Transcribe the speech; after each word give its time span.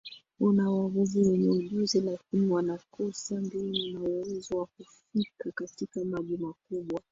Kuna 0.37 0.69
wavuvi 0.69 1.27
wenye 1.27 1.49
ujuzi 1.49 2.01
lakini 2.01 2.47
wanakosa 2.47 3.41
mbinu 3.41 3.93
na 3.93 3.99
uwezo 3.99 4.57
wa 4.57 4.65
kufika 4.65 5.51
katika 5.55 6.05
maji 6.05 6.37
makubwa 6.37 7.01